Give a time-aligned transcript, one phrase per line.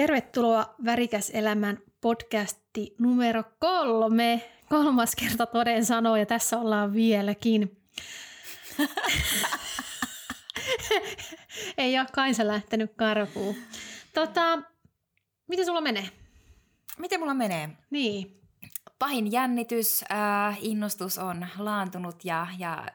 [0.00, 4.50] Tervetuloa Värikäs elämän podcasti numero kolme.
[4.68, 7.82] Kolmas kerta toden sanoo ja tässä ollaan vieläkin.
[11.78, 13.56] Ei ole Kaisa lähtenyt karkuun.
[14.14, 14.58] Tota,
[15.48, 16.08] miten sulla menee?
[16.98, 17.70] Miten mulla menee?
[17.90, 18.40] Niin.
[18.98, 22.86] Pahin jännitys, äh, innostus on laantunut ja, ja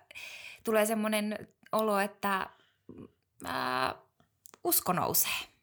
[0.63, 2.49] tulee semmoinen olo, että
[3.45, 3.93] äh,
[4.63, 5.55] usko nousee.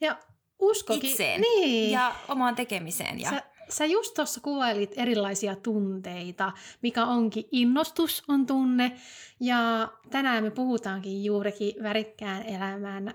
[0.00, 0.16] Ja
[0.60, 1.10] uskokin.
[1.10, 1.90] Itseen Niin.
[1.90, 3.20] ja omaan tekemiseen.
[3.20, 3.30] Ja...
[3.30, 6.52] Sä, sä just tuossa kuvailit erilaisia tunteita,
[6.82, 8.92] mikä onkin innostus on tunne.
[9.40, 13.14] Ja tänään me puhutaankin juurikin värikkään elämän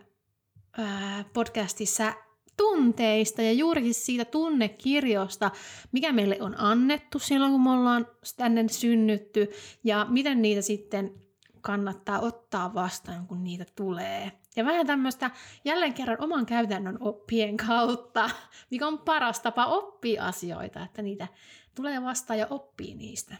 [0.77, 2.13] ää, podcastissa
[2.57, 5.51] tunteista ja juurikin siitä tunnekirjosta,
[5.91, 8.07] mikä meille on annettu silloin, kun me ollaan
[8.38, 9.51] tänne synnytty
[9.84, 11.24] ja miten niitä sitten
[11.66, 14.32] kannattaa ottaa vastaan, kun niitä tulee.
[14.55, 15.32] Ja vähän tämmöistä
[15.63, 18.30] jälleen kerran oman käytännön oppien kautta,
[18.72, 21.27] mikä on paras tapa oppia asioita, että niitä
[21.76, 23.35] tulee vastaan ja oppii niistä.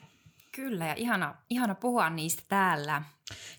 [0.52, 3.02] Kyllä, ja ihana, ihana puhua niistä täällä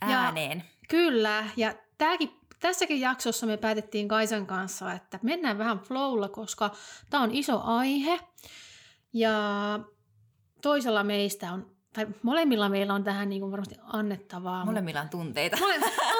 [0.00, 0.58] ääneen.
[0.58, 2.30] Ja, kyllä, ja tämäkin,
[2.60, 6.70] tässäkin jaksossa me päätettiin Kaisan kanssa, että mennään vähän flowlla, koska
[7.10, 8.20] tämä on iso aihe,
[9.12, 9.34] ja
[10.62, 14.64] toisella meistä on tai molemmilla meillä on tähän niin kuin varmasti annettavaa.
[14.64, 15.56] Molemmilla on tunteita.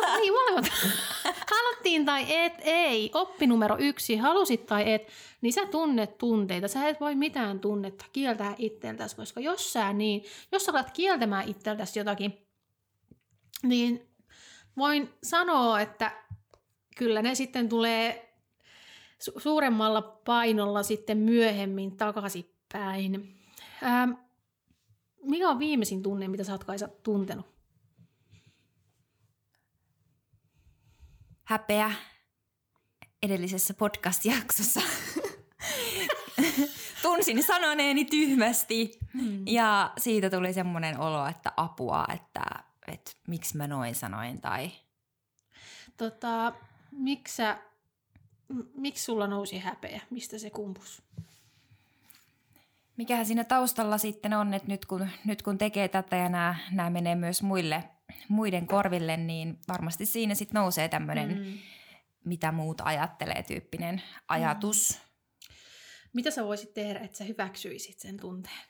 [0.03, 0.65] No, niin, molemmat.
[1.55, 3.11] Haluttiin tai et, ei.
[3.15, 5.09] Oppi numero yksi, halusit tai et,
[5.41, 6.69] niin sä tunnet tunteita.
[6.69, 11.49] Sä et voi mitään tunnetta kieltää itseltäsi, koska jos sä niin, jos sä alat kieltämään
[11.49, 12.47] itseltäsi jotakin,
[13.63, 14.09] niin
[14.77, 16.13] voin sanoa, että
[16.97, 18.35] kyllä ne sitten tulee
[19.25, 23.37] su- suuremmalla painolla sitten myöhemmin takaisinpäin.
[23.83, 24.26] Ähm,
[25.27, 27.47] mikä on viimeisin tunne, mitä sä oot Kaisa tuntenut?
[31.45, 31.93] Häpeä
[33.23, 34.81] edellisessä podcast-jaksossa.
[37.03, 39.47] Tunsin sanoneeni tyhmästi hmm.
[39.47, 42.45] ja siitä tuli semmoinen olo, että apua, että,
[42.87, 44.71] että miksi mä noin sanoin tai...
[45.97, 46.53] Tota,
[46.93, 47.59] miksi, sä,
[48.75, 50.01] miksi sulla nousi häpeä?
[50.11, 51.03] Mistä se kumpus?
[52.97, 56.91] Mikähän siinä taustalla sitten on, että nyt kun, nyt kun tekee tätä ja nämä, nämä
[56.91, 57.85] menee myös muille,
[58.29, 61.59] muiden korville, niin varmasti siinä sitten nousee tämmöinen, mm.
[62.25, 65.01] mitä muut ajattelee tyyppinen ajatus.
[65.01, 65.07] Mm.
[66.13, 68.65] Mitä sä voisit tehdä, että sä hyväksyisit sen tunteen?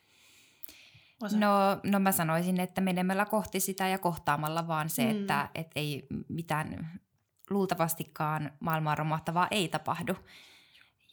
[1.20, 5.10] No, no mä sanoisin, että menemällä kohti sitä ja kohtaamalla vaan se, mm.
[5.10, 7.00] että et ei mitään
[7.50, 10.16] luultavastikaan maailmaan romahtavaa ei tapahdu.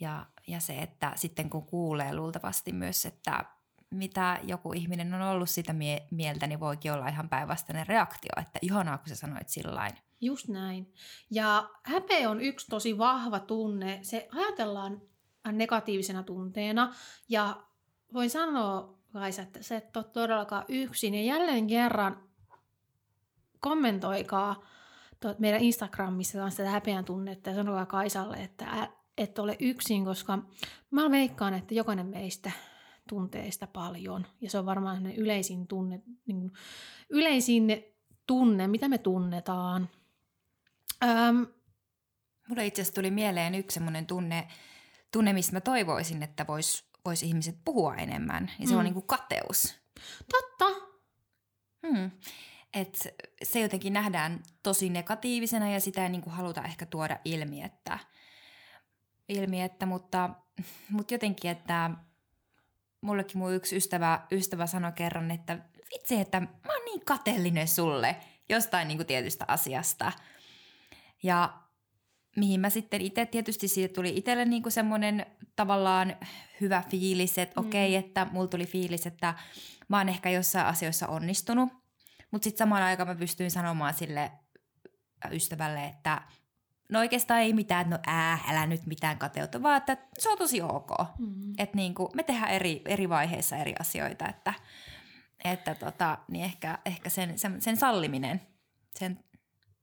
[0.04, 3.46] Ja, ja se, että sitten kun kuulee luultavasti myös, että
[3.90, 8.60] mitä joku ihminen on ollut sitä mie- mieltä, niin voikin olla ihan päinvastainen reaktio, että
[8.62, 9.92] ihanaa, kun sä sanoit sillain.
[10.22, 10.94] Just näin.
[11.32, 14.00] Ja häpeä on yksi tosi vahva tunne.
[14.02, 15.02] Se ajatellaan
[15.52, 16.94] negatiivisena tunteena
[17.30, 17.64] ja
[18.14, 21.14] voin sanoa, Kaisa, että se et ole todellakaan yksin.
[21.14, 22.24] Ja jälleen kerran
[23.60, 24.64] kommentoikaa
[25.40, 30.40] meidän Instagramissa sitä häpeän tunnetta ja sanokaa Kaisalle, että et ole yksin, koska
[30.92, 32.52] mä veikkaan, että jokainen meistä
[33.10, 34.28] tuntee sitä paljon.
[34.42, 36.52] Ja se on varmaan yleisin tunne, niin
[37.10, 37.68] yleisin
[38.28, 39.90] tunne, mitä me tunnetaan.
[41.04, 41.48] Öm,
[42.48, 44.48] Mulle itse asiassa tuli mieleen yksi semmoinen tunne,
[45.12, 48.52] tunne, mistä mä toivoisin, että vois, vois ihmiset puhua enemmän.
[48.60, 48.80] Ja se mm.
[48.80, 49.76] on niin kuin kateus.
[50.32, 50.66] Totta.
[51.88, 52.12] Hmm.
[52.74, 53.08] Et
[53.44, 58.00] se jotenkin nähdään tosi negatiivisena ja sitä ei niin kuin haluta ehkä tuoda ilmi, että–
[59.34, 60.30] ilmi, että mutta,
[60.90, 61.92] mutta jotenkin, että
[63.02, 65.60] mullekin mun yksi ystävä, ystävä sanoi kerran, että
[65.94, 68.16] vitsi, että mä oon niin kateellinen sulle
[68.50, 70.12] jostain niin kuin tietystä asiasta.
[71.24, 71.54] Ja
[72.36, 75.26] mihin mä sitten itse, tietysti siitä tuli itselle niin kuin semmoinen
[75.56, 76.16] tavallaan
[76.62, 77.68] hyvä fiilis, että mm.
[77.68, 79.34] okei, okay, että mulla tuli fiilis, että
[79.88, 81.70] mä oon ehkä jossain asioissa onnistunut.
[82.32, 84.32] Mutta sitten samaan aikaan mä pystyin sanomaan sille
[85.32, 86.22] ystävälle, että
[86.90, 90.62] No oikeastaan ei mitään, no ää, älä nyt mitään kateutta, vaan että se on tosi
[90.62, 90.90] ok.
[91.20, 91.54] Mm-hmm.
[91.58, 94.54] Että niin kuin, me tehdään eri, eri vaiheissa eri asioita, että,
[95.44, 98.42] että tota, niin ehkä, ehkä sen, sen, sen salliminen.
[98.96, 99.20] Sen,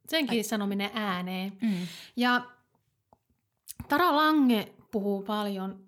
[0.08, 0.42] Senkin ai.
[0.42, 1.52] sanominen ääneen.
[1.62, 1.86] Mm.
[2.16, 2.44] Ja
[3.88, 5.86] Tara Lange puhuu paljon,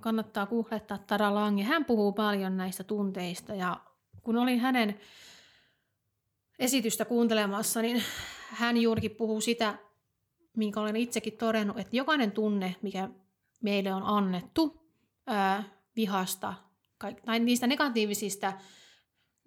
[0.00, 3.80] kannattaa kuhlettaa Tara Lange, hän puhuu paljon näistä tunteista ja
[4.22, 5.00] kun olin hänen
[6.58, 8.02] esitystä kuuntelemassa, niin
[8.50, 9.78] hän juurikin puhuu sitä,
[10.58, 13.08] minkä olen itsekin todennut, että jokainen tunne, mikä
[13.62, 14.80] meille on annettu
[15.26, 15.64] ää,
[15.96, 16.54] vihasta
[17.24, 18.52] tai niistä negatiivisista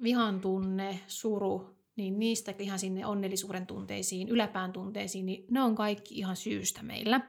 [0.03, 6.15] vihan tunne, suru, niin niistä ihan sinne onnellisuuden tunteisiin, yläpään tunteisiin, niin ne on kaikki
[6.15, 7.21] ihan syystä meillä.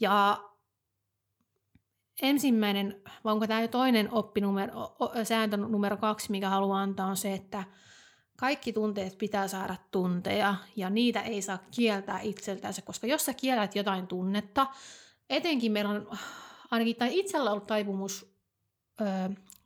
[0.00, 0.44] Ja
[2.22, 7.34] ensimmäinen, vai onko tämä jo toinen oppinumero, sääntö numero kaksi, mikä haluaa antaa, on se,
[7.34, 7.64] että
[8.36, 13.76] kaikki tunteet pitää saada tunteja ja niitä ei saa kieltää itseltänsä, koska jos sä kiellät
[13.76, 14.66] jotain tunnetta,
[15.30, 16.08] etenkin meillä on
[16.70, 18.34] ainakin tai itsellä ollut taipumus
[19.00, 19.04] ö,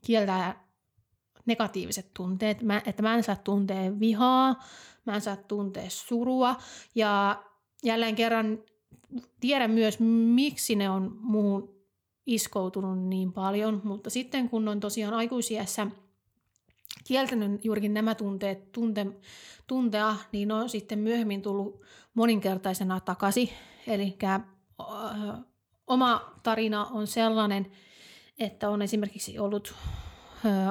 [0.06, 0.68] kieltää
[1.46, 4.62] negatiiviset tunteet, mä, että mä en saa tuntea vihaa,
[5.06, 6.56] mä en saa tuntea surua
[6.94, 7.42] ja
[7.82, 8.58] jälleen kerran
[9.40, 9.98] tiedän myös,
[10.34, 11.78] miksi ne on muuhun
[12.26, 15.86] iskoutunut niin paljon, mutta sitten kun on tosiaan aikuisiässä
[17.04, 19.06] kieltänyt juurikin nämä tunteet tunte,
[19.66, 21.82] tuntea, niin on sitten myöhemmin tullut
[22.14, 23.48] moninkertaisena takaisin.
[23.86, 24.18] Eli
[25.86, 27.66] oma tarina on sellainen,
[28.38, 29.74] että on esimerkiksi ollut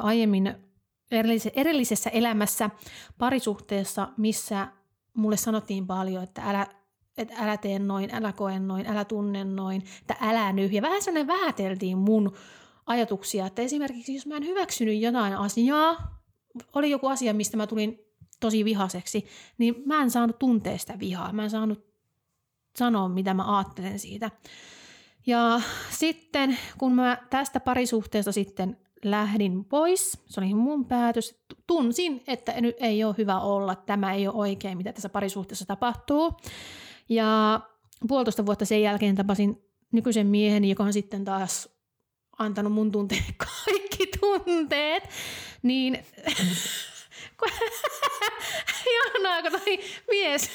[0.02, 0.56] aiemmin
[1.56, 2.70] edellisessä elämässä
[3.18, 4.68] parisuhteessa, missä
[5.14, 6.68] mulle sanottiin paljon, että älä,
[7.18, 10.72] että älä tee noin, älä koe noin, älä tunne noin, että älä nyt.
[10.74, 12.36] Ja vähän sellainen vähäteltiin mun
[12.88, 16.22] ajatuksia, että esimerkiksi jos mä en hyväksynyt jotain asiaa,
[16.76, 18.00] oli joku asia, mistä mä tulin
[18.40, 19.26] tosi vihaseksi,
[19.58, 21.34] niin mä en saanut tuntea sitä vihaa.
[21.34, 21.86] Mä en saanut
[22.76, 24.32] sanoa, mitä mä ajattelen siitä.
[25.28, 32.62] Ja sitten, kun mä tästä parisuhteesta sitten lähdin pois, se oli mun päätös, tunsin, että
[32.62, 36.34] nyt ei ole hyvä olla, tämä ei ole oikein, mitä tässä parisuhteessa tapahtuu.
[37.10, 37.60] Ja
[38.08, 39.62] puolitoista vuotta sen jälkeen tapasin
[39.92, 41.77] nykyisen miehen, joka on sitten taas
[42.38, 43.36] antanut mun tunteet
[43.66, 45.10] kaikki tunteet,
[45.64, 45.94] niin
[48.88, 49.80] Ihanaa, kun toi
[50.10, 50.50] mies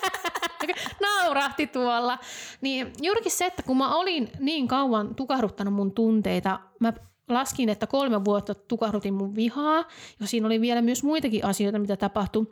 [1.02, 2.18] naurahti tuolla.
[2.60, 6.92] Niin juurikin se, että kun mä olin niin kauan tukahduttanut mun tunteita, mä
[7.28, 9.84] laskin, että kolme vuotta tukahdutin mun vihaa,
[10.20, 12.46] ja siinä oli vielä myös muitakin asioita, mitä tapahtui.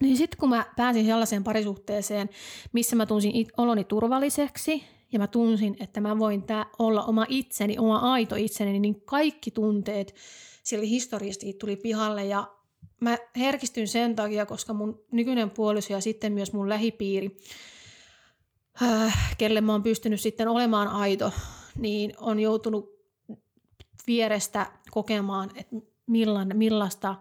[0.00, 2.30] Niin sitten kun mä pääsin sellaiseen parisuhteeseen,
[2.72, 7.78] missä mä tunsin oloni turvalliseksi, ja mä tunsin, että mä voin tää olla oma itseni,
[7.78, 10.14] oma aito itseni, niin kaikki tunteet
[10.62, 12.58] sillä historiasta tuli pihalle ja
[13.00, 17.36] mä herkistyn sen takia, koska mun nykyinen puoliso ja sitten myös mun lähipiiri,
[18.82, 21.32] äh, kelle mä oon pystynyt sitten olemaan aito,
[21.78, 22.98] niin on joutunut
[24.06, 25.76] vierestä kokemaan, että
[26.06, 27.14] millan, millaista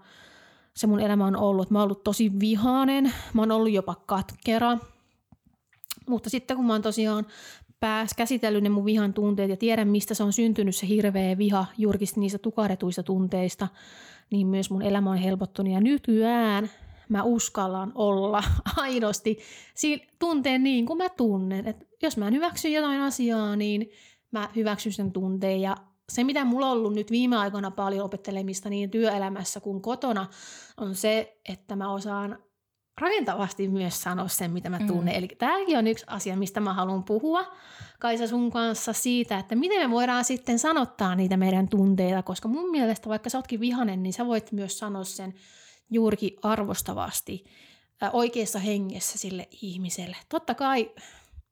[0.73, 1.71] se mun elämä on ollut.
[1.71, 4.77] Mä oon ollut tosi vihainen, mä oon ollut jopa katkera,
[6.09, 7.25] mutta sitten kun mä oon tosiaan
[7.79, 11.65] pääs käsitellyt ne mun vihan tunteet ja tiedän, mistä se on syntynyt se hirveä viha
[11.77, 13.67] juurikin niistä tukahdetuista tunteista,
[14.31, 15.73] niin myös mun elämä on helpottunut.
[15.73, 16.69] Ja nykyään
[17.09, 18.43] mä uskallan olla
[18.77, 19.37] aidosti
[20.19, 21.67] tunteen niin kuin mä tunnen.
[21.67, 23.89] Et jos mä en hyväksy jotain asiaa, niin
[24.31, 25.61] mä hyväksyn sen tunteen.
[25.61, 25.77] Ja
[26.09, 30.27] se, mitä mulla on ollut nyt viime aikoina paljon opettelemista niin työelämässä kuin kotona,
[30.77, 32.39] on se, että mä osaan
[33.01, 35.13] rakentavasti myös sanoa sen, mitä mä tunnen.
[35.13, 35.17] Mm.
[35.17, 37.45] Eli tämäkin on yksi asia, mistä mä haluan puhua
[37.99, 42.71] Kaisa sun kanssa siitä, että miten me voidaan sitten sanottaa niitä meidän tunteita, koska mun
[42.71, 45.33] mielestä vaikka sä ootkin vihanen, niin sä voit myös sanoa sen
[45.89, 47.45] juurikin arvostavasti
[48.13, 50.17] oikeassa hengessä sille ihmiselle.
[50.29, 50.91] Totta kai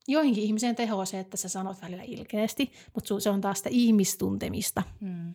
[0.07, 4.83] joihinkin ihmiseen tehoa se, että sä sanot välillä ilkeästi, mutta se on taas sitä ihmistuntemista.
[4.99, 5.33] Mm.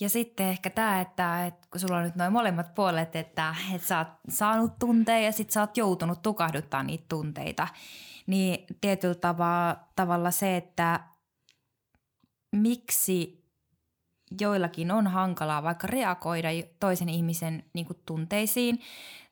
[0.00, 3.86] Ja sitten ehkä tämä, että, että kun sulla on nyt noin molemmat puolet, että, että
[3.88, 7.68] sä oot saanut tunteja ja sitten sä oot joutunut tukahduttaa niitä tunteita,
[8.26, 11.00] niin tietyllä tavalla, tavalla se, että
[12.52, 13.46] miksi
[14.40, 16.48] joillakin on hankalaa vaikka reagoida
[16.80, 18.80] toisen ihmisen niin kuin, tunteisiin,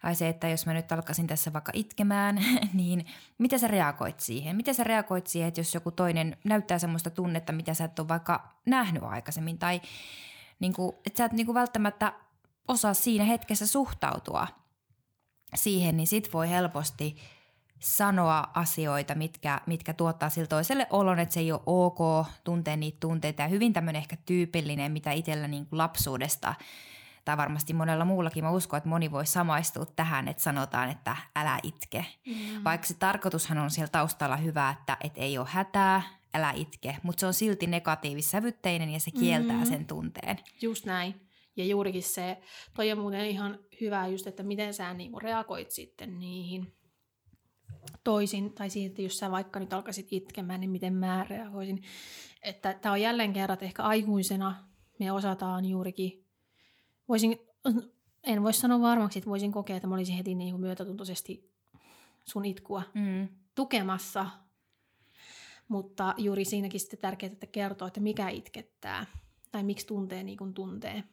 [0.03, 3.07] tai se, että jos mä nyt alkaisin tässä vaikka itkemään, niin
[3.39, 4.57] miten sä reagoit siihen?
[4.57, 8.09] Miten sä reagoit siihen, että jos joku toinen näyttää semmoista tunnetta, mitä sä et ole
[8.09, 9.81] vaikka nähnyt aikaisemmin, tai
[10.65, 12.13] niin kuin, että sä et niin kuin välttämättä
[12.69, 14.47] osaa siinä hetkessä suhtautua
[15.55, 17.17] siihen, niin sit voi helposti
[17.79, 22.97] sanoa asioita, mitkä, mitkä tuottaa sille toiselle olon, että se ei ole ok tuntea niitä
[23.01, 23.43] tunteita.
[23.43, 26.55] Ja hyvin tämmöinen ehkä tyypillinen, mitä itsellä niin kuin lapsuudesta
[27.25, 31.59] tai varmasti monella muullakin, mä uskon, että moni voi samaistua tähän, että sanotaan, että älä
[31.63, 32.07] itke.
[32.27, 32.65] Mm.
[32.65, 36.03] Vaikka se tarkoitushan on siellä taustalla hyvä, että et ei ole hätää,
[36.35, 39.67] älä itke, mutta se on silti negatiivissävytteinen ja se kieltää mm.
[39.67, 40.39] sen tunteen.
[40.63, 41.21] Just näin.
[41.57, 42.41] Ja juurikin se,
[42.75, 46.73] toi on muuten ihan hyvä just, että miten sä niinku reagoit sitten niihin
[48.05, 51.83] toisin, tai siitä, jos sä vaikka nyt alkaisit itkemään, niin miten mä reagoisin.
[52.43, 54.55] Että tämä on jälleen kerran, että ehkä aikuisena
[54.99, 56.25] me osataan juurikin,
[57.09, 57.39] voisin,
[58.25, 61.51] en voi sanoa varmaksi, että voisin kokea, että mä olisin heti niin myötätuntoisesti
[62.25, 63.29] sun itkua mm.
[63.55, 64.27] tukemassa,
[65.69, 69.07] mutta juuri siinäkin sitten tärkeää, että kertoo, että mikä itkettää
[69.53, 71.05] tai miksi tuntee niin kuin tuntee.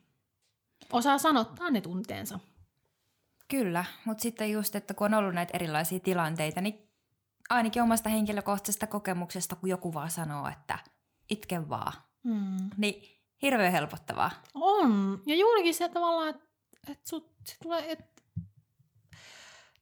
[0.91, 2.39] Osaa sanottaa ne tunteensa.
[3.48, 6.89] Kyllä, mutta sitten just, että kun on ollut näitä erilaisia tilanteita, niin
[7.50, 10.79] ainakin omasta henkilökohtaisesta kokemuksesta, kun joku vaan sanoo, että
[11.29, 11.93] itke vaan.
[12.24, 12.70] Mm.
[12.77, 14.31] Niin hirveän helpottavaa.
[14.53, 15.22] On.
[15.25, 16.46] Ja juurikin se tavallaan, että
[16.88, 18.24] et sut, se tulee, et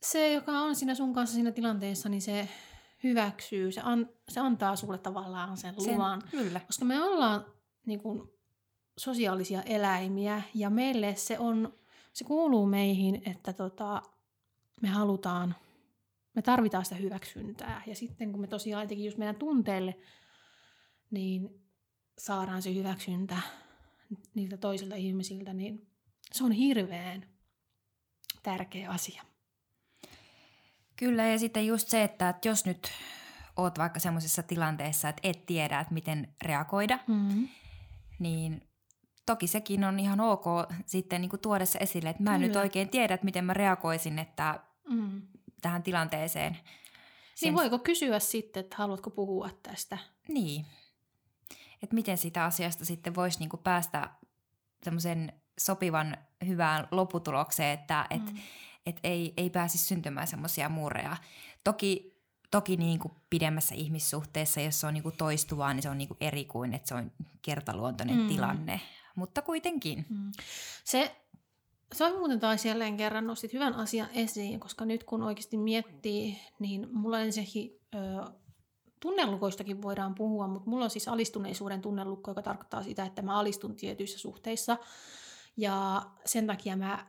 [0.01, 2.49] se, joka on siinä sun kanssa siinä tilanteessa, niin se
[3.03, 6.21] hyväksyy, se, an, se antaa sulle tavallaan sen luvan.
[6.21, 6.59] Sen, kyllä.
[6.59, 7.45] Koska me ollaan
[7.85, 8.29] niin kuin,
[8.99, 11.73] sosiaalisia eläimiä ja meille se on,
[12.13, 14.01] se kuuluu meihin, että tota,
[14.81, 15.55] me halutaan,
[16.35, 17.83] me tarvitaan sitä hyväksyntää.
[17.85, 19.95] Ja sitten kun me tosiaan etenkin just meidän tunteille,
[21.11, 21.61] niin
[22.17, 23.37] saadaan se hyväksyntä
[24.35, 25.87] niiltä toisilta ihmisiltä, niin
[26.31, 27.25] se on hirveän
[28.43, 29.23] tärkeä asia.
[30.99, 32.91] Kyllä, ja sitten just se, että jos nyt
[33.55, 37.47] oot vaikka semmoisessa tilanteessa, että et tiedä, että miten reagoida, Mm-hmm.
[38.19, 38.61] niin
[39.25, 40.45] toki sekin on ihan ok
[40.85, 42.61] sitten niin kuin tuoda se esille, että mä en nyt Kyllä.
[42.61, 45.21] oikein tiedä, että miten mä reagoisin että Mm.
[45.61, 46.57] tähän tilanteeseen.
[47.41, 49.97] Niin voiko kysyä sitten, että haluatko puhua tästä?
[50.27, 50.65] Niin.
[51.83, 54.09] Että miten sitä asiasta sitten voisi niinku päästä
[54.83, 58.27] semmoisen sopivan hyvään lopputulokseen, että et, Mm.
[58.37, 58.43] et
[59.03, 61.17] ei, ei pääsisi syntymään semmoisia muureja.
[61.63, 62.19] Toki,
[62.51, 66.73] toki niinku pidemmässä ihmissuhteessa, jos se on niinku toistuvaa, niin se on niinku eri kuin,
[66.73, 68.27] että se on kertaluontoinen Mm.
[68.27, 68.81] tilanne.
[69.15, 70.05] Mutta kuitenkin.
[70.09, 70.31] Mm.
[70.83, 71.15] Se,
[71.93, 76.39] se on muuten taas jälleen kerran nostit hyvän asian esiin, koska nyt kun oikeasti miettii,
[76.59, 78.31] niin mulla ensinnäkin ö,
[78.99, 83.75] tunnelukoistakin voidaan puhua, mutta mulla on siis alistuneisuuden tunnelukko, joka tarkoittaa sitä, että mä alistun
[83.75, 84.77] tietyissä suhteissa.
[85.57, 87.07] Ja sen takia mä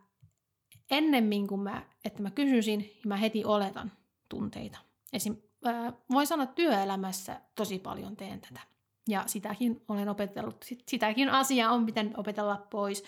[0.90, 3.92] ennemmin kuin mä, että mä kysyisin, niin mä heti oletan
[4.28, 4.78] tunteita.
[5.12, 8.60] Esim, ää, voin sanoa, että työelämässä tosi paljon teen tätä.
[9.08, 13.04] Ja sitäkin olen opetellut, sit- sitäkin asiaa on pitänyt opetella pois.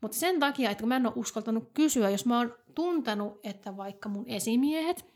[0.00, 3.76] Mutta sen takia, että kun mä en ole uskaltanut kysyä, jos mä oon tuntenut, että
[3.76, 5.06] vaikka mun esimiehet,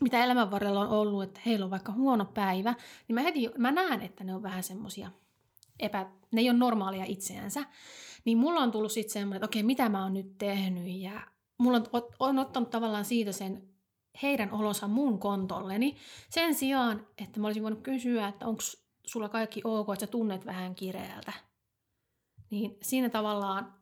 [0.00, 2.74] mitä elämän varrella on ollut, että heillä on vaikka huono päivä,
[3.08, 5.10] niin mä heti, mä näen, että ne on vähän semmosia
[5.80, 7.64] epä, ne ei ole normaalia itseänsä.
[8.24, 11.26] Niin mulla on tullut sitten semmoinen, että okei, mitä mä oon nyt tehnyt ja
[11.58, 13.74] mulla on, on ottanut tavallaan siitä sen
[14.22, 15.96] heidän olonsa mun kontolleni.
[16.30, 18.62] Sen sijaan, että mä olisin voinut kysyä, että onko
[19.06, 21.32] sulla kaikki ok, että sä tunnet vähän kireältä.
[22.50, 23.74] Niin siinä tavallaan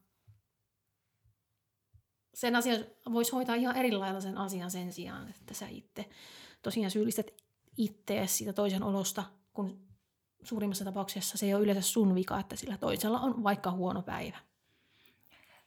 [2.35, 6.09] sen asian voisi hoitaa ihan eri sen asian sen sijaan, että sä itse
[6.63, 7.27] tosiaan syyllistät
[7.77, 9.92] ittees siitä toisen olosta, kun
[10.43, 14.39] suurimmassa tapauksessa se ei ole yleensä sun vika, että sillä toisella on vaikka huono päivä.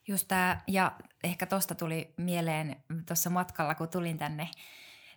[0.08, 0.92] Just tää, ja
[1.24, 4.50] ehkä tosta tuli mieleen tuossa matkalla, kun tulin tänne,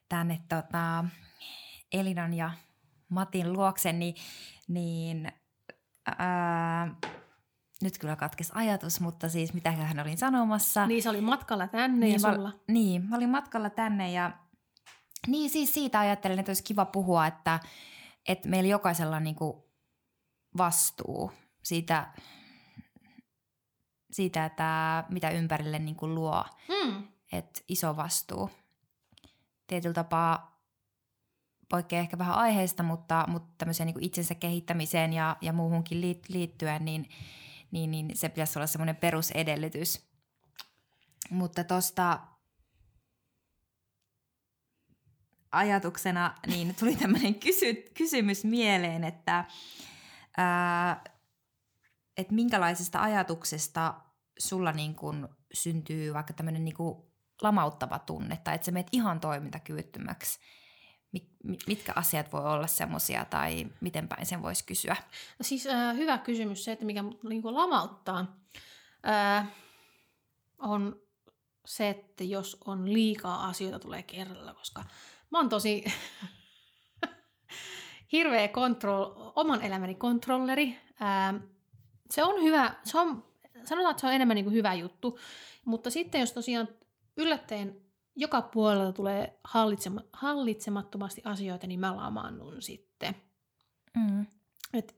[0.09, 1.05] tänne tota,
[1.93, 2.51] Elinan ja
[3.09, 4.15] Matin luokse, niin,
[4.69, 5.33] niin
[6.19, 6.95] ää,
[7.83, 10.87] nyt kyllä katkesi ajatus, mutta siis mitäköhän olin sanomassa.
[10.87, 12.53] Niin se oli matkalla tänne niin, ja mä- sulla.
[12.69, 14.33] Niin, mä olin matkalla tänne ja
[15.27, 17.61] niin siis siitä ajattelin, että olisi kiva puhua, että,
[18.29, 19.71] että meillä jokaisella on niinku
[20.57, 21.33] vastuu
[21.63, 22.13] siitä,
[24.11, 27.09] siitä, että mitä ympärille niinku luo, Mm.
[27.33, 28.51] että iso vastuu.
[29.67, 30.59] Tietyllä tapaa
[31.69, 36.85] poikkeaa ehkä vähän aiheesta, mutta, mutta tämmöiseen niinku itsensä kehittämiseen ja, ja muuhunkin liit- liittyen,
[36.85, 37.09] niin,
[37.71, 40.09] niin, niin se pitäisi olla semmoinen perusedellytys.
[41.31, 42.21] Mutta tosta
[45.53, 49.45] ajatuksena niin tuli tämmöinen kysy, kysymys mieleen, että
[50.37, 51.05] ää,
[52.17, 53.95] et minkälaisesta ajatuksesta
[54.39, 57.03] sulla niin kun syntyy vaikka tämmöinen niin kuin
[57.43, 60.41] lamauttava tunne tai että sä meet ihan toimintakyvyttömäksi.
[61.13, 64.97] Mi- mi- mitkä asiat voi olla semmoisia tai miten päin sen voisi kysyä?
[65.39, 68.37] No siis äh, hyvä kysymys se, että mikä mut niinku lamauttaa,
[69.09, 69.49] äh,
[70.59, 71.01] on
[71.67, 74.85] se, että jos on liikaa asioita tulee kerralla, koska
[75.31, 75.85] mä oon tosi
[78.13, 80.79] hirveä control, oman elämäni kontrolleri.
[81.03, 81.43] Äh,
[82.11, 83.25] se on hyvä, se on,
[83.65, 85.19] sanotaan, että se on enemmän niin kuin hyvä juttu,
[85.65, 86.69] mutta sitten jos tosiaan
[87.17, 93.15] yllättäen joka puolella tulee hallitsema, hallitsemattomasti asioita, niin mä lamaannun sitten.
[93.97, 94.27] Mm.
[94.73, 94.97] Et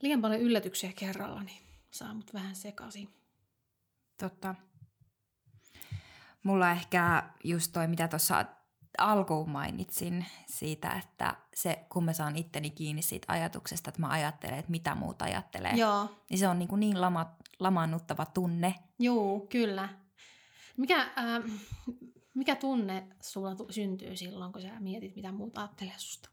[0.00, 3.08] liian paljon yllätyksiä kerralla, niin saa mut vähän sekaisin.
[4.18, 4.54] Totta.
[6.42, 8.44] Mulla ehkä just toi, mitä tuossa
[8.98, 14.58] alkuun mainitsin siitä, että se, kun mä saan itteni kiinni siitä ajatuksesta, että mä ajattelen,
[14.58, 18.74] että mitä muut ajattelee, Joo, niin se on niin, kuin niin lama, lamaannuttava tunne.
[18.98, 19.88] juu, kyllä.
[20.76, 21.42] Mikä, äh,
[22.34, 26.28] mikä tunne sulla tu- syntyy silloin, kun sä mietit, mitä muut ajattelee susta?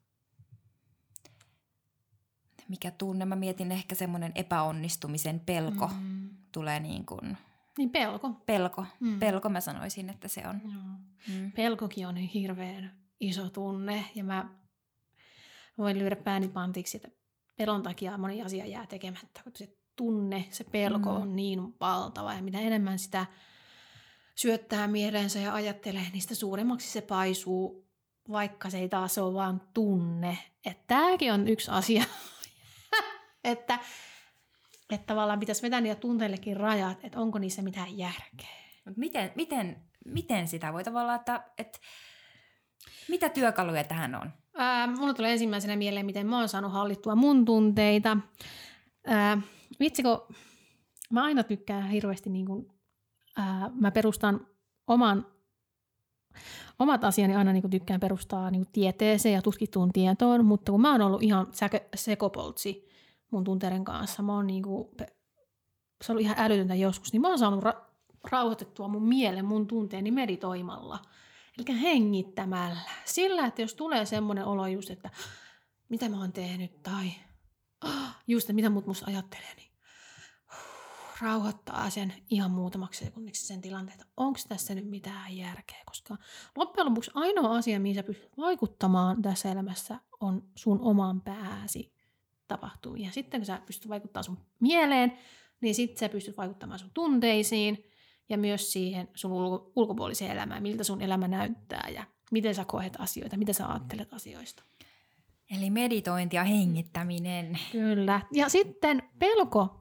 [2.68, 3.26] Mikä tunne?
[3.26, 5.94] Mä mietin ehkä semmoinen epäonnistumisen pelko mm.
[5.96, 6.30] Mm.
[6.52, 7.38] tulee niin kuin,
[7.80, 8.30] Niin pelko.
[8.46, 8.86] pelko.
[9.00, 9.20] Mm.
[9.20, 10.62] Pelko mä sanoisin, että se on.
[10.64, 11.36] Joo.
[11.40, 11.52] Mm.
[11.52, 14.50] Pelkokin on hirveän iso tunne ja mä
[15.78, 17.10] voin lyödä pääni pantiksi, että
[17.58, 21.22] pelon takia moni asia jää tekemättä, kun se tunne, se pelko Mm.
[21.22, 23.26] on niin valtava ja mitä enemmän sitä
[24.36, 27.88] syöttää mieleensä ja ajattelee, niin sitä suuremmaksi se paisuu,
[28.32, 30.38] vaikka se ei taas ole vaan tunne.
[30.66, 32.04] Että tämäkin on yksi asia,
[33.44, 33.80] että,
[34.90, 38.60] että tavallaan pitäisi vetää niitä tunteillekin rajat, että onko niissä mitään järkeä.
[38.86, 41.80] Mut miten, miten, miten sitä voi tavallaan, että, että
[43.10, 44.34] mitä työkaluja tähän on?
[44.56, 48.18] Ää, mulla tulee ensimmäisenä mieleen, miten mä oon saanut hallittua mun tunteita.
[49.08, 49.42] Ää,
[49.80, 50.36] vitsi, kun
[51.10, 52.74] mä aina tykkään hirveästi, niin kun,
[53.38, 54.48] ää, mä perustan
[54.88, 55.26] oman,
[56.80, 61.02] omat asiani aina niin tykkään perustaa niin tieteeseen ja tutkittuun tietoon, mutta kun mä oon
[61.02, 61.48] ollut ihan
[61.96, 62.89] sekopoltsi
[63.32, 65.16] mun tunteiden kanssa, mä oon niin kun, pe-
[66.02, 67.82] se on ollut ihan älytöntä joskus, niin mä oon saanut ra-
[68.32, 71.00] rauhoitettua mun mielen, mun tunteeni meditoimalla.
[71.58, 72.80] Eli hengittämällä.
[73.06, 75.10] Sillä, että jos tulee semmoinen olo just, että
[75.90, 77.12] mitä mä oon tehnyt tai
[77.82, 79.72] ah, just, että mitä mut musta ajattelee, niin
[81.22, 86.18] rauhoittaa sen ihan muutamaksi sekunniksi sen tilanteen, että onko tässä nyt mitään järkeä, koska
[86.56, 91.99] loppujen lopuksi ainoa asia, mihin sä pystyt vaikuttamaan tässä elämässä, on sun oman pääsi
[92.50, 93.06] tapahtumiin.
[93.06, 95.14] Ja sitten kun sä pystyt vaikuttamaan sun mieleen,
[95.62, 97.86] niin sitten sä pystyt vaikuttamaan sun tunteisiin
[98.30, 102.94] ja myös siihen sun ulko- ulkopuoliseen elämään, miltä sun elämä näyttää ja miten sä koet
[103.00, 104.64] asioita, mitä sä ajattelet asioista.
[105.58, 107.60] Eli meditointi ja hengittäminen.
[107.72, 108.22] Kyllä.
[108.32, 109.76] Ja sitten pelko.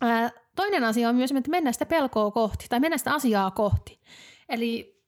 [0.00, 4.00] Ää, toinen asia on myös, että mennään sitä pelkoa kohti tai mennään sitä asiaa kohti.
[4.48, 5.02] Eli,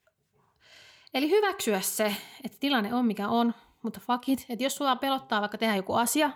[1.14, 4.46] eli hyväksyä se, että tilanne on mikä on, mutta fuck it.
[4.48, 6.30] Että jos sua pelottaa vaikka tehdä joku asia,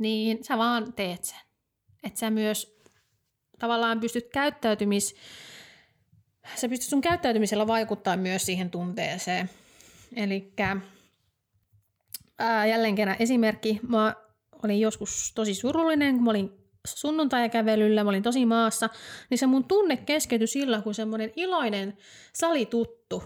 [0.00, 1.38] niin sä vaan teet sen.
[2.02, 2.78] Että sä myös
[3.58, 5.14] tavallaan pystyt käyttäytymis...
[6.54, 9.50] Sä pystyt sun käyttäytymisellä vaikuttaa myös siihen tunteeseen.
[10.16, 10.52] Eli
[12.68, 13.80] jälleen kerran esimerkki.
[13.88, 14.14] Mä
[14.62, 16.50] olin joskus tosi surullinen, kun mä olin
[16.86, 18.88] sunnuntai-kävelyllä, mä olin tosi maassa,
[19.30, 21.96] niin se mun tunne keskeytyi sillä, kun semmoinen iloinen
[22.32, 23.22] salituttu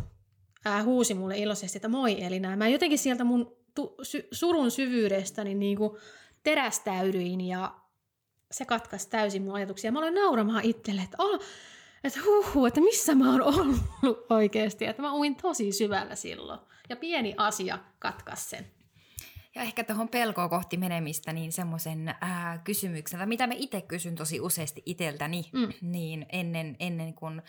[0.64, 2.56] ää, huusi mulle iloisesti, että moi Elina.
[2.56, 5.90] Mä jotenkin sieltä mun tu- sy- surun syvyydestäni niin kuin
[6.44, 7.74] terästäydyin ja
[8.50, 9.92] se katkaisi täysin mun ajatuksia.
[9.92, 11.40] Mä aloin nauramaan itselle, että, oh,
[12.04, 13.76] että huhu, että missä mä oon ollut
[14.30, 14.84] oikeasti.
[14.86, 16.60] Että mä uin tosi syvällä silloin.
[16.88, 18.66] Ja pieni asia katkaisi sen.
[19.54, 22.14] Ja ehkä tuohon pelkoa kohti menemistä, niin semmoisen
[22.64, 25.72] kysymyksen, tai mitä mä itse kysyn tosi useasti itseltäni, Mm.
[25.80, 27.42] niin ennen, ennen kuin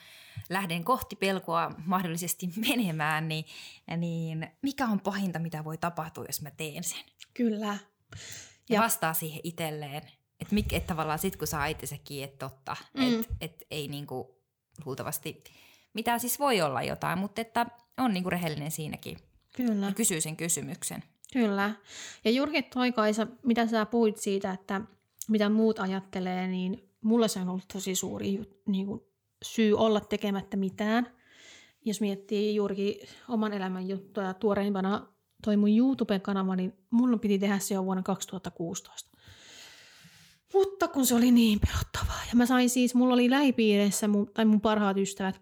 [0.49, 3.45] lähden kohti pelkoa mahdollisesti menemään, niin,
[3.97, 6.99] niin mikä on pahinta, mitä voi tapahtua, jos mä teen sen?
[7.33, 7.77] Kyllä.
[8.69, 10.01] Ja, Ja- vastaa siihen itselleen,
[10.39, 13.19] että mik, et tavallaan sit kun saa itse kiinni, että totta, Mm.
[13.19, 14.35] että et ei niinku
[14.85, 15.43] luultavasti,
[15.93, 17.65] mitä siis voi olla jotain, mutta että
[17.97, 19.17] on niinku rehellinen siinäkin
[19.55, 19.85] Kyllä.
[19.85, 21.03] ja kysyy sen kysymyksen.
[21.33, 21.71] Kyllä.
[22.25, 24.81] Ja juurikin toi Kaisa, mitä sä puhuit siitä, että
[25.27, 29.01] mitä muut ajattelee, niin mulla se on ollut tosi suuri niin kuin,
[29.43, 31.11] syy olla tekemättä mitään.
[31.85, 32.95] Jos miettii juurikin
[33.29, 35.07] oman elämän juttuja, tuoreimpana
[35.43, 39.17] toi mun YouTube-kanava, niin mulla piti tehdä se jo vuonna 2016.
[40.53, 42.21] Mutta kun se oli niin pelottavaa.
[42.29, 45.41] Ja mä sain siis, mulla oli lähipiireissä, mun, tai mun parhaat ystävät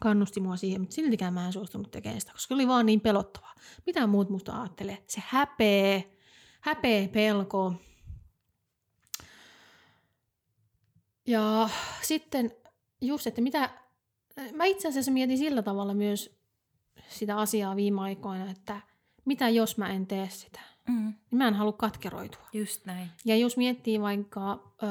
[0.00, 3.54] kannusti mua siihen, mutta siltikään mä en suostunut tekemään sitä, koska oli vaan niin pelottavaa.
[3.86, 5.04] Mitä muut musta ajattelee?
[5.08, 6.02] Se häpeä,
[6.60, 7.74] häpeä, pelko.
[11.26, 11.68] Ja
[12.02, 12.50] sitten
[13.00, 13.70] just, että mitä,
[14.52, 16.38] mä itse asiassa mietin sillä tavalla myös
[17.08, 18.80] sitä asiaa viime aikoina, että
[19.24, 21.04] mitä jos mä en tee sitä, Mm.
[21.04, 22.42] niin mä en halua katkeroitua.
[22.52, 23.08] Just näin.
[23.24, 24.86] Ja jos miettii vaikka, ö,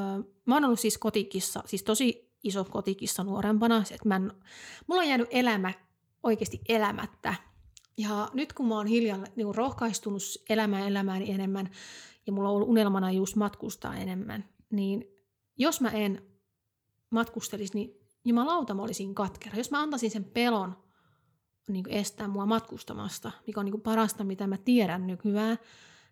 [0.45, 4.31] mä oon ollut siis kotikissa, siis tosi iso kotikissa nuorempana, se, että mä en,
[4.87, 5.73] mulla on jäänyt elämä
[6.23, 7.35] oikeasti elämättä.
[7.97, 11.69] Ja nyt kun mä oon hiljalleen niin rohkaistunut elämään elämääni enemmän,
[12.27, 15.05] ja mulla on ollut unelmana just matkustaa enemmän, niin
[15.57, 16.21] jos mä en
[17.09, 17.91] matkustelisi, niin
[18.25, 19.57] jumalauta mä olisin katkera.
[19.57, 20.82] Jos mä antaisin sen pelon
[21.67, 25.57] niin kuin estää mua matkustamasta, mikä on niin kuin parasta, mitä mä tiedän nykyään,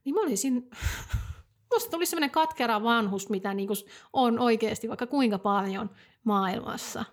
[0.05, 0.69] niin mä olisin,
[1.73, 3.77] musta tuli semmoinen katkera vanhus, mitä niin kuin
[4.13, 5.89] on oikeasti vaikka kuinka paljon
[6.23, 7.05] maailmassa.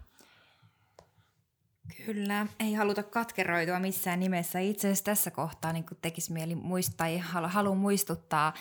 [2.07, 4.59] Kyllä, ei haluta katkeroitua missään nimessä.
[4.59, 8.55] Itse asiassa tässä kohtaa niin tekisi mieli muistaa ja halu- haluan muistuttaa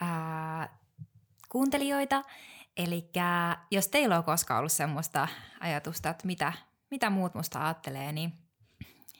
[0.00, 0.78] ää,
[1.48, 2.22] kuuntelijoita.
[2.76, 3.10] Eli
[3.70, 5.28] jos teillä on koskaan ollut semmoista
[5.60, 6.52] ajatusta, että mitä,
[6.90, 8.32] mitä muut musta ajattelee, niin,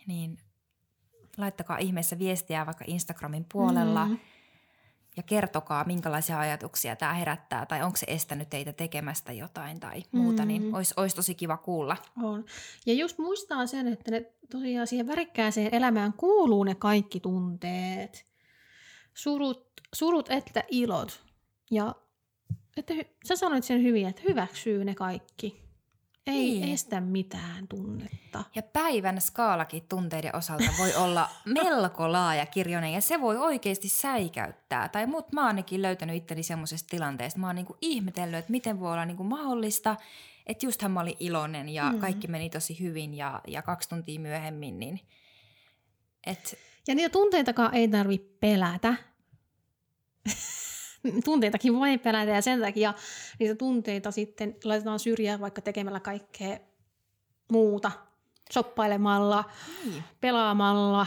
[0.08, 0.38] niin
[1.36, 4.18] laittakaa ihmeessä viestiä vaikka Instagramin puolella Mm.
[5.16, 10.42] ja kertokaa, minkälaisia ajatuksia tämä herättää tai onko se estänyt teitä tekemästä jotain tai muuta,
[10.42, 10.48] Mm.
[10.48, 11.96] niin olisi, olisi tosi kiva kuulla.
[12.22, 12.44] On.
[12.86, 18.26] Ja just muistaa sen, että ne tosiaan siihen värikkääseen elämään kuuluu ne kaikki tunteet.
[19.14, 21.22] Surut, surut että ilot.
[21.70, 21.94] Ja
[22.76, 22.94] että
[23.28, 25.67] sä sanoit sen hyvin, että hyväksyy ne kaikki.
[26.28, 26.74] Ei Niin.
[26.74, 28.44] estä mitään tunnetta.
[28.54, 31.28] Ja päivän skaalakin tunteiden osalta voi olla
[31.64, 34.88] melko laaja kirjonen ja se voi oikeasti säikäyttää.
[34.88, 37.40] Tai mut mä oon ainakin löytänyt itteni semmoisesta tilanteesta.
[37.40, 39.96] Mä oon niinku ihmetellyt, että miten voi olla niinku mahdollista,
[40.46, 41.98] että justhan mä olin iloinen ja Mm.
[41.98, 45.00] kaikki meni tosi hyvin ja, ja kaksi tuntia myöhemmin, niin
[46.26, 48.94] et, Ja niitä tunteitakaan ei tarvi pelätä.
[51.24, 52.94] Tunteitakin voi pelätä ja sen takia
[53.38, 56.58] niitä tunteita sitten laitetaan syrjään vaikka tekemällä kaikkea
[57.52, 57.90] muuta.
[58.52, 59.44] Shoppailemalla,
[59.84, 60.04] niin.
[60.20, 61.06] pelaamalla,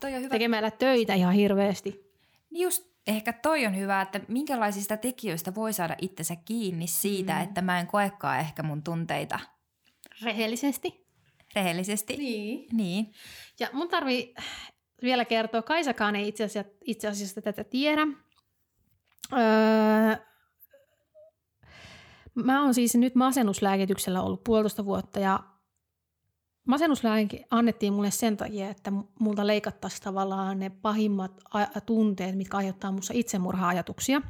[0.00, 0.28] Toi on hyvä.
[0.28, 2.12] tekemällä töitä ihan hirveästi.
[2.50, 7.38] Just ehkä toi on hyvä, että minkälaisista tekijöistä voi saada itsensä kiinni siitä, Mm.
[7.38, 7.44] mm.
[7.44, 9.40] että mä en koekaan ehkä mun tunteita
[10.22, 11.06] Rehellisesti.
[11.54, 12.16] rehellisesti.
[12.16, 12.66] Niin.
[12.72, 13.12] Niin.
[13.60, 14.34] Ja mun tarvii
[15.02, 18.02] vielä kertoa, Kaisakaan ei itse asiassa, itse asiassa tätä tiedä.
[19.32, 20.16] Öö,
[22.34, 25.40] mä oon siis nyt masennuslääkityksellä ollut puolitoista vuotta ja
[26.66, 32.92] masennuslääke annettiin mulle sen takia, että multa leikattaisiin tavallaan ne pahimmat a- tunteet, mitkä aiheuttaa
[32.92, 34.22] mussa itsemurha-ajatuksia.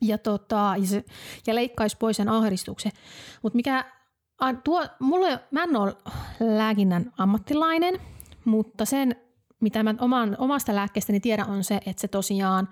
[0.00, 1.04] Ja, tota, ja, se,
[1.46, 2.92] ja leikkaisi pois sen ahdistuksen.
[3.42, 3.84] Mutta mikä
[4.38, 5.96] a- tuo, mulle, mä en ole
[6.40, 8.00] lääkinnän ammattilainen,
[8.44, 9.16] mutta sen,
[9.60, 12.68] mitä mä oman, omasta lääkkeestäni tiedän, on se, että se tosiaan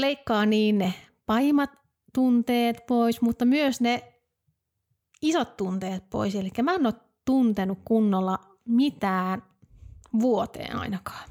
[0.00, 0.94] leikkaa niin ne
[1.26, 1.70] pahimmat
[2.14, 4.12] tunteet pois, mutta myös ne
[5.22, 6.34] isot tunteet pois.
[6.34, 9.42] Eli mä en ole tuntenut kunnolla mitään
[10.20, 11.28] vuoteen ainakaan.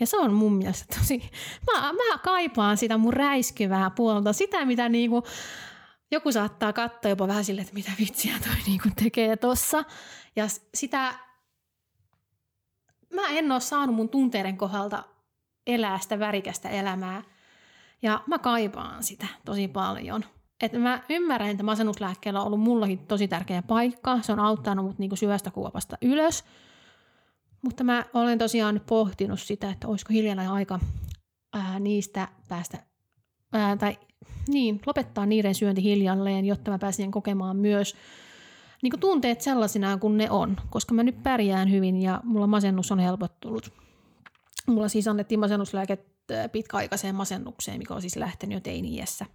[0.00, 1.30] Ja se on mun mielestä tosi...
[1.72, 5.22] Mä, mä kaipaan sitä mun räiskyvää puolta, sitä mitä niinku,
[6.10, 9.84] joku saattaa katsoa jopa vähän silleen, että mitä vitsiä toi niinku tekee tossa.
[10.36, 11.14] Ja sitä...
[13.14, 15.04] Mä en ole saanut mun tunteiden kohdalta
[15.66, 17.22] elää sitä värikästä elämää.
[18.02, 20.24] Ja mä kaipaan sitä tosi paljon.
[20.62, 24.18] Et mä ymmärrän, että masennuslääkkeellä on ollut mullakin tosi tärkeä paikka.
[24.22, 26.44] Se on auttanut mut niinku syvästä kuopasta ylös.
[27.62, 30.80] Mutta mä olen tosiaan pohtinut sitä, että olisiko hiljalleen aika
[31.54, 32.78] ää, niistä päästä,
[33.52, 33.98] ää, tai
[34.48, 37.96] niin, lopettaa niiden syönti hiljalleen, jotta mä pääsen kokemaan myös
[38.82, 42.98] niin tunteet sellaisina kuin ne on, koska mä nyt pärjään hyvin ja mulla masennus on
[42.98, 43.72] helpottunut.
[44.66, 46.11] Mulla siis annettiin masennuslääket ää,
[46.52, 49.26] pitkäaikaiseen masennukseen, mikä on siis lähtenyt jo teini-iässä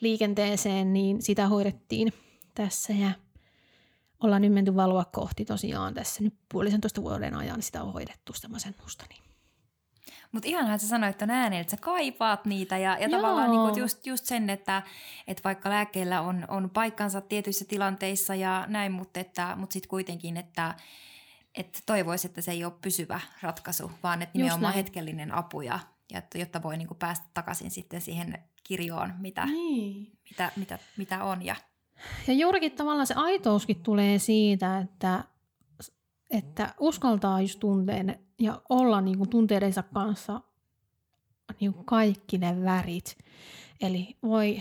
[0.00, 2.12] liikenteeseen, niin sitä hoidettiin
[2.54, 3.10] tässä ja
[4.20, 8.48] ollaan nyt menty valua kohti tosiaan tässä nyt puolisentoista vuoden ajan sitä on hoidettu sitä
[8.48, 9.04] masennusta.
[9.08, 9.22] Niin.
[10.32, 13.20] Mutta ihanhan sä sanoit ton ääneen, että sä kaipaat niitä ja, ja Joo.
[13.20, 14.82] tavallaan niinku just, just sen, että,
[15.26, 20.36] että vaikka lääkkeellä on, on paikkansa tietyissä tilanteissa ja näin, mutta, että, mutta sitten kuitenkin,
[20.36, 20.74] että,
[21.54, 25.93] että toivoisi, että se ei ole pysyvä ratkaisu, vaan että nimenomaan hetkellinen apu ja, että-
[26.34, 30.12] jotta voi niinku päästä takaisin sitten siihen kirjoon, mitä, Niin.
[30.30, 31.44] mitä, mitä, mitä on.
[31.44, 31.56] Ja,
[32.26, 35.24] Ja juurikin tavallaan se aitouskin tulee siitä, että,
[36.30, 40.40] että uskaltaa just tunteen ja olla niin kuin tunteidensa kanssa
[41.60, 43.18] niin kuin kaikki ne värit.
[43.80, 44.58] Eli voi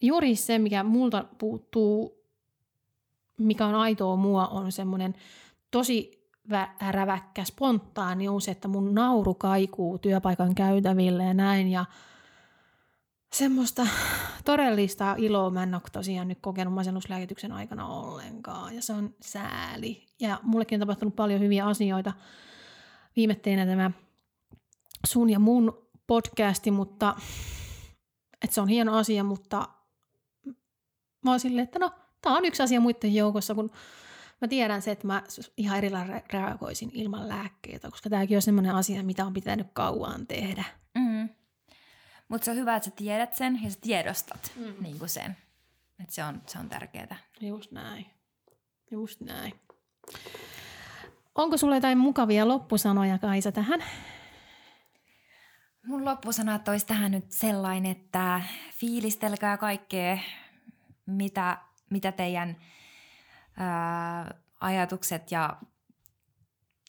[0.00, 2.24] juuri se, mikä multa puuttuu,
[3.38, 5.14] mikä on aitoa mua, on semmoinen
[5.70, 6.17] tosi
[6.50, 11.68] vä- räväkkä spontaanius, että mun nauru kaikuu työpaikan käytäville ja näin.
[11.68, 11.84] Ja
[13.32, 13.86] semmoista
[14.44, 18.74] todellista iloa mä en ole tosiaan nyt kokenut masennuslääkityksen aikana ollenkaan.
[18.74, 20.06] Ja se on sääli.
[20.20, 22.12] Ja mullekin on tapahtunut paljon hyviä asioita.
[23.16, 23.90] Viimetteinä tämä
[25.06, 27.14] sun ja mun podcasti, mutta
[28.42, 29.68] että se on hieno asia, mutta
[31.24, 33.70] mä oon silleen, että no, tää on yksi asia muiden joukossa, kun
[34.40, 35.22] mä tiedän se, että mä
[35.56, 40.26] ihan eri lailla reagoisin ilman lääkkeitä, koska tämäkin on semmoinen asia, mitä on pitänyt kauan
[40.26, 40.64] tehdä.
[40.94, 41.28] mm.
[42.28, 44.74] Mutta se on hyvä, että sä tiedät sen ja sä tiedostat Mm.
[44.82, 45.36] niin kuin sen.
[46.00, 47.16] Että se on, se on tärkeää.
[47.40, 48.06] Just näin.
[48.90, 49.52] Just näin.
[51.34, 53.84] Onko sulle jotain mukavia loppusanoja, Kaisa, tähän?
[55.86, 58.40] Mun loppusanat olisi tähän nyt sellainen, että
[58.72, 60.18] fiilistelkää kaikkea,
[61.06, 61.58] mitä,
[61.90, 62.56] mitä teidän
[63.58, 65.56] ää, ajatukset ja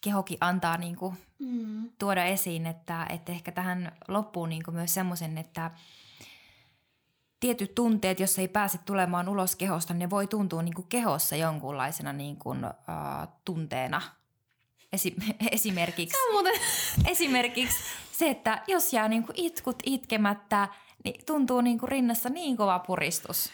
[0.03, 1.89] kehokin antaa niin kuin, Mm.
[1.99, 5.71] tuoda esiin, että, että ehkä tähän loppuun niin kuin myös semmoisen, että
[7.39, 11.35] tietyt tunteet, jos ei pääse tulemaan ulos kehosta, niin ne voi tuntua niin kuin kehossa
[11.35, 14.01] jonkunlaisena niin kuin, ää, tunteena.
[14.93, 15.15] Esi-
[15.51, 16.59] esimerkiksi Muuten.
[17.07, 17.77] Esimerkiksi
[18.11, 20.67] se, että jos jää niinku itkut itkemättä,
[21.03, 23.49] niin tuntuu niinku rinnassa niin kova puristus.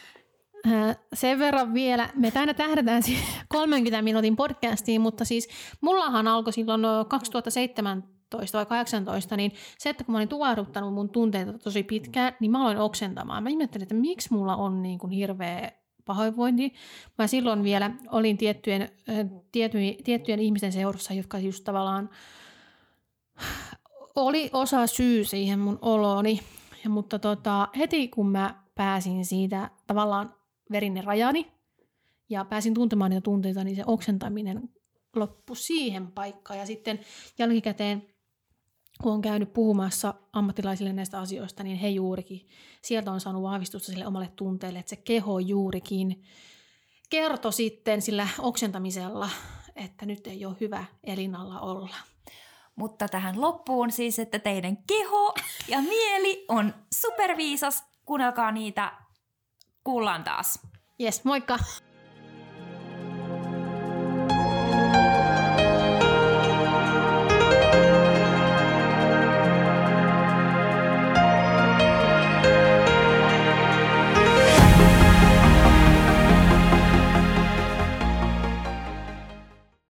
[0.66, 5.48] Äh, Sen verran vielä, me aina tähdätään siihen 30 minuutin podcastiin, mutta siis
[5.80, 8.04] mullahan alkoi silloin ö, 2007
[8.52, 12.62] vai 18, niin se, että kun mä olin tuaruttanut mun tunteita tosi pitkään, niin mä
[12.62, 13.42] aloin oksentamaan.
[13.42, 15.72] Mä ihmettelin, että miksi mulla on niin kuin hirveä
[16.04, 16.74] pahoinvointi.
[17.18, 18.88] Mä silloin vielä olin tiettyjen,
[19.52, 22.10] tiettyjen, tiettyjen ihmisten seurassa, jotka just tavallaan
[24.14, 26.40] oli osa syy siihen mun olooni.
[26.84, 30.34] Ja, mutta tota, heti kun mä pääsin siitä tavallaan
[30.72, 31.52] verinne rajani
[32.30, 34.68] ja pääsin tuntemaan niitä tunteita, niin se oksentaminen
[35.16, 36.58] loppui siihen paikkaan.
[36.58, 37.00] Ja sitten
[37.38, 38.06] jälkikäteen,
[39.02, 42.46] kun on käynyt puhumassa ammattilaisille näistä asioista, niin he juurikin,
[42.82, 46.22] sieltä on saanut vahvistusta sille omalle tunteelle, että se keho juurikin
[47.10, 49.30] kertoi sitten sillä oksentamisella,
[49.76, 51.96] että nyt ei ole hyvä elinalla olla.
[52.76, 55.34] Mutta tähän loppuun siis, että teidän keho
[55.68, 57.84] ja mieli on superviisas.
[58.04, 59.05] Kuunnelkaa niitä.
[59.86, 60.58] Kuullaan taas.
[61.02, 61.58] Yes, moikka!